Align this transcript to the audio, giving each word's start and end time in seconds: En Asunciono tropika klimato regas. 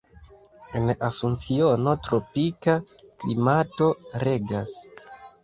En 0.77 0.93
Asunciono 1.07 1.93
tropika 2.07 2.75
klimato 2.95 3.93
regas. 4.27 4.75